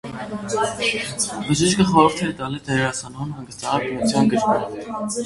[1.49, 5.07] Բժիշկը խորհուրդ է տալիս դերասանուհուն հանգստանալ բնության գրկում։